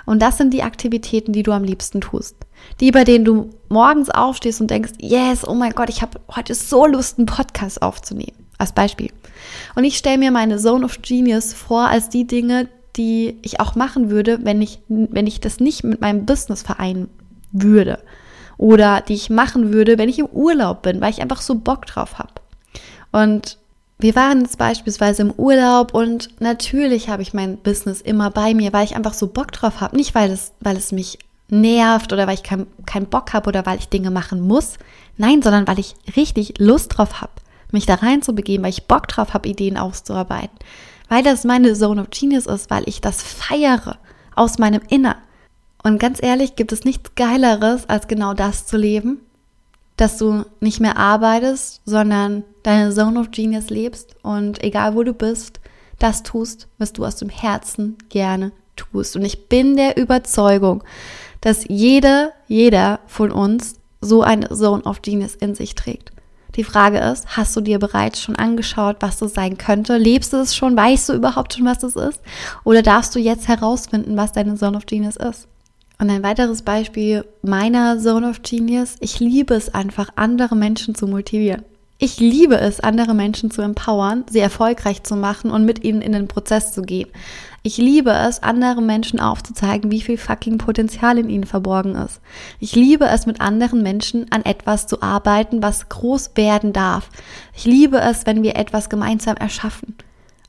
Und 0.05 0.21
das 0.21 0.37
sind 0.37 0.53
die 0.53 0.63
Aktivitäten, 0.63 1.31
die 1.31 1.43
du 1.43 1.53
am 1.53 1.63
liebsten 1.63 2.01
tust. 2.01 2.35
Die, 2.81 2.91
bei 2.91 3.05
denen 3.05 3.23
du 3.23 3.51
morgens 3.69 4.09
aufstehst 4.09 4.59
und 4.59 4.69
denkst, 4.69 4.91
yes, 4.99 5.47
oh 5.47 5.53
mein 5.53 5.71
Gott, 5.71 5.89
ich 5.89 6.01
habe 6.01 6.19
heute 6.35 6.55
so 6.55 6.85
Lust, 6.85 7.19
einen 7.19 7.25
Podcast 7.25 7.81
aufzunehmen. 7.81 8.35
Als 8.57 8.73
Beispiel. 8.73 9.11
Und 9.75 9.85
ich 9.85 9.97
stelle 9.97 10.17
mir 10.17 10.31
meine 10.31 10.57
Zone 10.57 10.83
of 10.83 11.01
Genius 11.01 11.53
vor 11.53 11.87
als 11.87 12.09
die 12.09 12.27
Dinge, 12.27 12.67
die 12.97 13.37
ich 13.43 13.61
auch 13.61 13.75
machen 13.75 14.09
würde, 14.09 14.39
wenn 14.43 14.61
ich, 14.61 14.79
wenn 14.89 15.25
ich 15.25 15.39
das 15.39 15.61
nicht 15.61 15.85
mit 15.85 16.01
meinem 16.01 16.25
Business 16.25 16.63
vereinen 16.63 17.07
würde 17.53 17.99
oder 18.59 19.01
die 19.01 19.13
ich 19.13 19.29
machen 19.29 19.73
würde, 19.73 19.97
wenn 19.97 20.09
ich 20.09 20.19
im 20.19 20.27
Urlaub 20.27 20.83
bin, 20.83 20.99
weil 21.01 21.11
ich 21.11 21.21
einfach 21.21 21.41
so 21.41 21.55
Bock 21.55 21.85
drauf 21.85 22.19
habe. 22.19 22.33
Und 23.11 23.57
wir 23.99 24.15
waren 24.15 24.41
jetzt 24.41 24.57
beispielsweise 24.57 25.21
im 25.23 25.31
Urlaub 25.31 25.93
und 25.93 26.29
natürlich 26.41 27.09
habe 27.09 27.21
ich 27.21 27.33
mein 27.33 27.57
Business 27.57 28.01
immer 28.01 28.29
bei 28.29 28.53
mir, 28.53 28.73
weil 28.73 28.83
ich 28.83 28.97
einfach 28.97 29.13
so 29.13 29.27
Bock 29.27 29.53
drauf 29.53 29.79
habe. 29.79 29.95
Nicht, 29.95 30.13
weil 30.13 30.29
es, 30.29 30.51
weil 30.59 30.75
es 30.75 30.91
mich 30.91 31.19
nervt 31.47 32.11
oder 32.11 32.27
weil 32.27 32.35
ich 32.35 32.43
keinen 32.43 32.67
kein 32.85 33.05
Bock 33.05 33.33
habe 33.33 33.47
oder 33.47 33.65
weil 33.65 33.79
ich 33.79 33.87
Dinge 33.87 34.11
machen 34.11 34.41
muss. 34.41 34.75
Nein, 35.17 35.41
sondern 35.41 35.65
weil 35.65 35.79
ich 35.79 35.95
richtig 36.17 36.59
Lust 36.59 36.97
drauf 36.97 37.21
habe, 37.21 37.31
mich 37.71 37.85
da 37.85 37.95
reinzubegeben, 37.95 38.63
weil 38.63 38.71
ich 38.71 38.87
Bock 38.87 39.07
drauf 39.07 39.33
habe, 39.33 39.47
Ideen 39.47 39.77
auszuarbeiten. 39.77 40.57
Weil 41.07 41.23
das 41.23 41.45
meine 41.45 41.73
Zone 41.73 42.01
of 42.01 42.09
Genius 42.09 42.45
ist, 42.45 42.69
weil 42.69 42.83
ich 42.87 42.99
das 42.99 43.23
feiere 43.23 43.97
aus 44.35 44.59
meinem 44.59 44.81
Innern. 44.89 45.15
Und 45.83 45.99
ganz 45.99 46.21
ehrlich, 46.21 46.55
gibt 46.55 46.71
es 46.71 46.83
nichts 46.83 47.15
Geileres, 47.15 47.87
als 47.87 48.07
genau 48.07 48.33
das 48.33 48.65
zu 48.65 48.77
leben, 48.77 49.19
dass 49.97 50.17
du 50.17 50.45
nicht 50.59 50.79
mehr 50.79 50.97
arbeitest, 50.97 51.81
sondern 51.85 52.43
deine 52.63 52.93
Zone 52.93 53.19
of 53.19 53.31
Genius 53.31 53.69
lebst 53.69 54.15
und 54.21 54.63
egal 54.63 54.95
wo 54.95 55.03
du 55.03 55.13
bist, 55.13 55.59
das 55.97 56.23
tust, 56.23 56.67
was 56.77 56.93
du 56.93 57.05
aus 57.05 57.17
dem 57.17 57.29
Herzen 57.29 57.97
gerne 58.09 58.51
tust. 58.75 59.15
Und 59.15 59.25
ich 59.25 59.47
bin 59.47 59.75
der 59.75 59.97
Überzeugung, 59.97 60.83
dass 61.41 61.65
jeder, 61.67 62.31
jeder 62.47 62.99
von 63.07 63.31
uns 63.31 63.75
so 64.01 64.21
eine 64.21 64.49
Zone 64.49 64.83
of 64.83 65.01
Genius 65.01 65.35
in 65.35 65.55
sich 65.55 65.75
trägt. 65.75 66.11
Die 66.55 66.63
Frage 66.63 66.99
ist, 66.99 67.37
hast 67.37 67.55
du 67.55 67.61
dir 67.61 67.79
bereits 67.79 68.21
schon 68.21 68.35
angeschaut, 68.35 68.97
was 69.01 69.17
das 69.17 69.33
sein 69.33 69.57
könnte? 69.57 69.97
Lebst 69.97 70.33
du 70.33 70.37
es 70.37 70.55
schon? 70.55 70.75
Weißt 70.75 71.09
du 71.09 71.13
überhaupt 71.13 71.53
schon, 71.53 71.65
was 71.65 71.79
das 71.79 71.95
ist? 71.95 72.19
Oder 72.63 72.81
darfst 72.81 73.13
du 73.15 73.19
jetzt 73.19 73.47
herausfinden, 73.47 74.17
was 74.17 74.31
deine 74.31 74.55
Zone 74.55 74.75
of 74.75 74.85
Genius 74.85 75.15
ist? 75.15 75.47
Und 76.01 76.09
ein 76.09 76.23
weiteres 76.23 76.61
Beispiel 76.61 77.25
meiner 77.41 77.99
Zone 77.99 78.29
of 78.29 78.41
Genius. 78.41 78.95
Ich 79.01 79.19
liebe 79.19 79.53
es 79.53 79.73
einfach, 79.73 80.07
andere 80.15 80.55
Menschen 80.55 80.95
zu 80.95 81.07
motivieren. 81.07 81.63
Ich 81.97 82.21
liebe 82.21 82.57
es, 82.57 82.79
andere 82.79 83.13
Menschen 83.13 83.51
zu 83.51 83.61
empowern, 83.61 84.23
sie 84.29 84.39
erfolgreich 84.39 85.03
zu 85.03 85.17
machen 85.17 85.51
und 85.51 85.65
mit 85.65 85.83
ihnen 85.83 86.01
in 86.01 86.13
den 86.13 86.29
Prozess 86.29 86.71
zu 86.71 86.83
gehen. 86.83 87.09
Ich 87.63 87.75
liebe 87.75 88.11
es, 88.11 88.41
anderen 88.41 88.85
Menschen 88.85 89.19
aufzuzeigen, 89.19 89.91
wie 89.91 89.99
viel 89.99 90.17
fucking 90.17 90.57
Potenzial 90.57 91.17
in 91.17 91.29
ihnen 91.29 91.43
verborgen 91.43 91.95
ist. 91.95 92.21
Ich 92.61 92.73
liebe 92.77 93.05
es, 93.05 93.25
mit 93.25 93.41
anderen 93.41 93.83
Menschen 93.83 94.31
an 94.31 94.45
etwas 94.45 94.87
zu 94.87 95.01
arbeiten, 95.01 95.61
was 95.61 95.89
groß 95.89 96.31
werden 96.35 96.71
darf. 96.71 97.09
Ich 97.53 97.65
liebe 97.65 97.99
es, 97.99 98.25
wenn 98.25 98.41
wir 98.41 98.55
etwas 98.55 98.87
gemeinsam 98.87 99.35
erschaffen. 99.35 99.95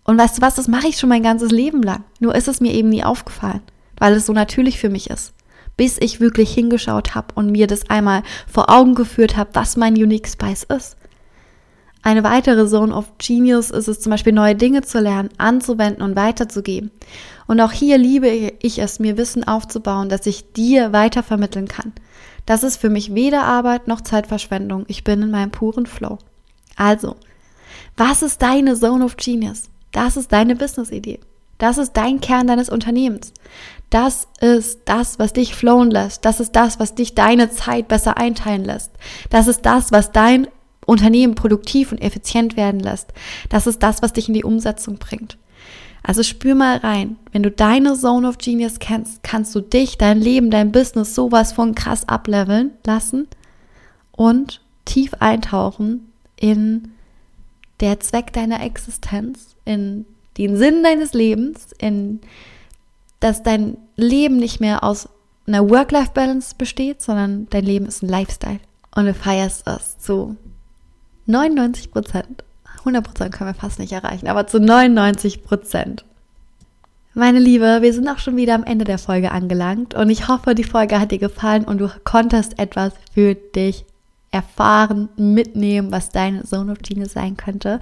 Und 0.04 0.16
weißt 0.16 0.38
du 0.38 0.42
was, 0.42 0.54
das 0.54 0.68
mache 0.68 0.86
ich 0.86 0.98
schon 0.98 1.08
mein 1.08 1.24
ganzes 1.24 1.50
Leben 1.50 1.82
lang. 1.82 2.04
Nur 2.20 2.36
ist 2.36 2.46
es 2.46 2.60
mir 2.60 2.72
eben 2.72 2.90
nie 2.90 3.02
aufgefallen, 3.02 3.62
weil 3.98 4.12
es 4.12 4.26
so 4.26 4.32
natürlich 4.32 4.78
für 4.78 4.88
mich 4.88 5.10
ist 5.10 5.34
bis 5.80 5.96
ich 5.98 6.20
wirklich 6.20 6.52
hingeschaut 6.52 7.14
habe 7.14 7.28
und 7.36 7.50
mir 7.50 7.66
das 7.66 7.88
einmal 7.88 8.22
vor 8.46 8.68
Augen 8.68 8.94
geführt 8.94 9.38
habe, 9.38 9.48
was 9.54 9.78
mein 9.78 9.94
Unique 9.94 10.28
Spice 10.28 10.64
ist. 10.64 10.98
Eine 12.02 12.22
weitere 12.22 12.68
Zone 12.68 12.94
of 12.94 13.16
Genius 13.16 13.70
ist 13.70 13.88
es 13.88 13.98
zum 13.98 14.10
Beispiel, 14.10 14.34
neue 14.34 14.54
Dinge 14.54 14.82
zu 14.82 15.00
lernen, 15.00 15.30
anzuwenden 15.38 16.02
und 16.02 16.16
weiterzugeben. 16.16 16.90
Und 17.46 17.62
auch 17.62 17.72
hier 17.72 17.96
liebe 17.96 18.28
ich 18.28 18.78
es, 18.78 18.98
mir 18.98 19.16
Wissen 19.16 19.48
aufzubauen, 19.48 20.10
das 20.10 20.26
ich 20.26 20.52
dir 20.52 20.92
weitervermitteln 20.92 21.66
kann. 21.66 21.94
Das 22.44 22.62
ist 22.62 22.76
für 22.76 22.90
mich 22.90 23.14
weder 23.14 23.44
Arbeit 23.44 23.88
noch 23.88 24.02
Zeitverschwendung. 24.02 24.84
Ich 24.86 25.02
bin 25.02 25.22
in 25.22 25.30
meinem 25.30 25.50
puren 25.50 25.86
Flow. 25.86 26.18
Also, 26.76 27.16
was 27.96 28.20
ist 28.20 28.42
deine 28.42 28.74
Zone 28.74 29.02
of 29.02 29.16
Genius? 29.16 29.70
Das 29.92 30.18
ist 30.18 30.30
deine 30.30 30.56
Business-Idee. 30.56 31.20
Das 31.56 31.78
ist 31.78 31.94
dein 31.94 32.20
Kern 32.20 32.46
deines 32.46 32.68
Unternehmens. 32.68 33.32
Das 33.90 34.28
ist 34.40 34.80
das, 34.84 35.18
was 35.18 35.32
dich 35.32 35.54
flowen 35.54 35.90
lässt. 35.90 36.24
Das 36.24 36.38
ist 36.38 36.52
das, 36.52 36.78
was 36.78 36.94
dich 36.94 37.14
deine 37.14 37.50
Zeit 37.50 37.88
besser 37.88 38.16
einteilen 38.16 38.64
lässt. 38.64 38.92
Das 39.30 39.48
ist 39.48 39.62
das, 39.62 39.90
was 39.90 40.12
dein 40.12 40.46
Unternehmen 40.86 41.34
produktiv 41.34 41.92
und 41.92 42.00
effizient 42.00 42.56
werden 42.56 42.80
lässt. 42.80 43.12
Das 43.48 43.66
ist 43.66 43.82
das, 43.82 44.00
was 44.00 44.12
dich 44.12 44.28
in 44.28 44.34
die 44.34 44.44
Umsetzung 44.44 44.98
bringt. 44.98 45.36
Also 46.02 46.22
spür 46.22 46.54
mal 46.54 46.78
rein. 46.78 47.16
Wenn 47.32 47.42
du 47.42 47.50
deine 47.50 47.94
Zone 47.94 48.28
of 48.28 48.38
Genius 48.38 48.78
kennst, 48.78 49.22
kannst 49.22 49.54
du 49.54 49.60
dich, 49.60 49.98
dein 49.98 50.20
Leben, 50.20 50.50
dein 50.50 50.72
Business 50.72 51.14
sowas 51.14 51.52
von 51.52 51.74
krass 51.74 52.08
ableveln 52.08 52.70
lassen 52.86 53.28
und 54.12 54.60
tief 54.84 55.14
eintauchen 55.20 56.10
in 56.36 56.92
der 57.80 58.00
Zweck 58.00 58.32
deiner 58.32 58.62
Existenz, 58.62 59.56
in 59.64 60.06
den 60.38 60.56
Sinn 60.56 60.82
deines 60.82 61.12
Lebens, 61.12 61.68
in 61.78 62.20
dass 63.20 63.42
dein 63.42 63.76
Leben 63.96 64.36
nicht 64.36 64.60
mehr 64.60 64.82
aus 64.82 65.08
einer 65.46 65.68
Work-Life-Balance 65.68 66.54
besteht, 66.56 67.02
sondern 67.02 67.46
dein 67.50 67.64
Leben 67.64 67.86
ist 67.86 68.02
ein 68.02 68.08
Lifestyle. 68.08 68.60
Und 68.94 69.06
du 69.06 69.14
feierst 69.14 69.66
es 69.66 69.98
zu 69.98 70.36
99 71.26 71.90
Prozent. 71.90 72.44
100 72.80 73.04
Prozent 73.04 73.34
können 73.34 73.50
wir 73.50 73.54
fast 73.54 73.78
nicht 73.78 73.92
erreichen, 73.92 74.28
aber 74.28 74.46
zu 74.46 74.58
99 74.58 75.44
Prozent. 75.44 76.04
Meine 77.12 77.40
Liebe, 77.40 77.82
wir 77.82 77.92
sind 77.92 78.08
auch 78.08 78.18
schon 78.18 78.36
wieder 78.36 78.54
am 78.54 78.64
Ende 78.64 78.84
der 78.84 78.98
Folge 78.98 79.32
angelangt 79.32 79.94
und 79.94 80.10
ich 80.10 80.28
hoffe, 80.28 80.54
die 80.54 80.64
Folge 80.64 81.00
hat 81.00 81.10
dir 81.10 81.18
gefallen 81.18 81.64
und 81.64 81.78
du 81.78 81.90
konntest 82.04 82.58
etwas 82.58 82.92
für 83.12 83.34
dich 83.34 83.84
erfahren, 84.32 85.08
mitnehmen, 85.16 85.90
was 85.90 86.10
deine 86.10 86.44
Zone 86.44 86.70
of 86.70 86.78
Genius 86.78 87.12
sein 87.12 87.36
könnte. 87.36 87.80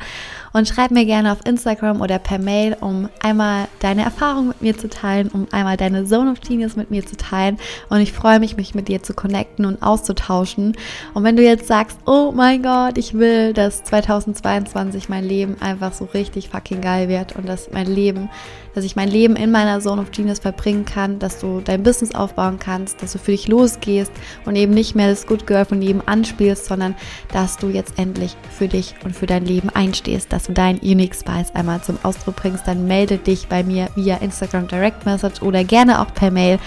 Und 0.54 0.66
schreib 0.66 0.90
mir 0.90 1.04
gerne 1.04 1.32
auf 1.32 1.44
Instagram 1.44 2.00
oder 2.00 2.18
per 2.18 2.38
Mail, 2.38 2.74
um 2.80 3.10
einmal 3.22 3.68
deine 3.80 4.02
Erfahrung 4.02 4.48
mit 4.48 4.62
mir 4.62 4.78
zu 4.78 4.88
teilen, 4.88 5.28
um 5.28 5.46
einmal 5.50 5.76
deine 5.76 6.06
Zone 6.06 6.30
of 6.30 6.40
Genius 6.40 6.74
mit 6.74 6.90
mir 6.90 7.04
zu 7.04 7.16
teilen. 7.18 7.58
Und 7.90 8.00
ich 8.00 8.14
freue 8.14 8.40
mich, 8.40 8.56
mich 8.56 8.74
mit 8.74 8.88
dir 8.88 9.02
zu 9.02 9.12
connecten 9.12 9.66
und 9.66 9.82
auszutauschen. 9.82 10.74
Und 11.12 11.22
wenn 11.22 11.36
du 11.36 11.42
jetzt 11.42 11.66
sagst, 11.66 11.98
oh 12.06 12.32
mein 12.34 12.62
Gott, 12.62 12.96
ich 12.96 13.12
will, 13.12 13.52
dass 13.52 13.84
2022 13.84 15.10
mein 15.10 15.24
Leben 15.24 15.60
einfach 15.60 15.92
so 15.92 16.06
richtig 16.06 16.48
fucking 16.48 16.80
geil 16.80 17.10
wird 17.10 17.36
und 17.36 17.46
dass 17.46 17.70
mein 17.72 17.86
Leben 17.86 18.30
dass 18.78 18.84
ich 18.84 18.94
mein 18.94 19.08
Leben 19.08 19.34
in 19.34 19.50
meiner 19.50 19.80
Zone 19.80 20.00
of 20.00 20.12
Genius 20.12 20.38
verbringen 20.38 20.84
kann, 20.84 21.18
dass 21.18 21.40
du 21.40 21.60
dein 21.60 21.82
Business 21.82 22.14
aufbauen 22.14 22.60
kannst, 22.60 23.02
dass 23.02 23.10
du 23.10 23.18
für 23.18 23.32
dich 23.32 23.48
losgehst 23.48 24.12
und 24.44 24.54
eben 24.54 24.72
nicht 24.72 24.94
mehr 24.94 25.08
das 25.08 25.26
Good 25.26 25.48
Girl 25.48 25.64
von 25.64 25.82
jedem 25.82 26.00
anspielst, 26.06 26.66
sondern 26.66 26.94
dass 27.32 27.56
du 27.56 27.70
jetzt 27.70 27.98
endlich 27.98 28.36
für 28.56 28.68
dich 28.68 28.94
und 29.04 29.16
für 29.16 29.26
dein 29.26 29.44
Leben 29.44 29.68
einstehst, 29.70 30.32
dass 30.32 30.44
du 30.44 30.52
dein 30.52 30.78
Unique 30.78 31.16
Spice 31.16 31.52
einmal 31.54 31.82
zum 31.82 31.98
Ausdruck 32.04 32.36
bringst, 32.36 32.68
dann 32.68 32.86
melde 32.86 33.18
dich 33.18 33.48
bei 33.48 33.64
mir 33.64 33.88
via 33.96 34.18
Instagram 34.18 34.68
Direct 34.68 35.04
Message 35.04 35.42
oder 35.42 35.64
gerne 35.64 36.00
auch 36.00 36.14
per 36.14 36.30
Mail 36.30 36.60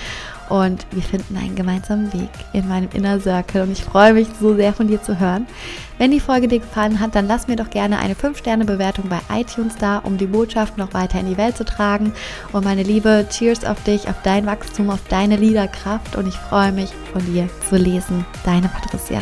und 0.51 0.85
wir 0.91 1.01
finden 1.01 1.37
einen 1.37 1.55
gemeinsamen 1.55 2.11
Weg 2.11 2.29
in 2.51 2.67
meinem 2.67 2.89
Inner 2.93 3.21
Circle 3.21 3.61
und 3.61 3.71
ich 3.71 3.83
freue 3.83 4.13
mich 4.13 4.27
so 4.39 4.53
sehr 4.53 4.73
von 4.73 4.87
dir 4.87 5.01
zu 5.01 5.17
hören. 5.17 5.47
Wenn 5.97 6.11
die 6.11 6.19
Folge 6.19 6.49
dir 6.49 6.59
gefallen 6.59 6.99
hat, 6.99 7.15
dann 7.15 7.27
lass 7.27 7.47
mir 7.47 7.55
doch 7.55 7.69
gerne 7.69 7.99
eine 7.99 8.15
5-Sterne-Bewertung 8.15 9.05
bei 9.07 9.21
iTunes 9.33 9.75
da, 9.77 9.99
um 9.99 10.17
die 10.17 10.25
Botschaft 10.25 10.77
noch 10.77 10.93
weiter 10.93 11.21
in 11.21 11.29
die 11.29 11.37
Welt 11.37 11.55
zu 11.55 11.63
tragen. 11.63 12.11
Und 12.51 12.65
meine 12.65 12.83
Liebe, 12.83 13.25
Cheers 13.29 13.63
auf 13.63 13.81
dich, 13.83 14.09
auf 14.09 14.21
dein 14.23 14.45
Wachstum, 14.45 14.89
auf 14.89 15.01
deine 15.07 15.37
Liederkraft 15.37 16.17
und 16.17 16.27
ich 16.27 16.35
freue 16.35 16.73
mich 16.73 16.89
von 17.13 17.25
dir 17.25 17.47
zu 17.69 17.77
lesen. 17.77 18.25
Deine 18.43 18.67
Patricia. 18.67 19.21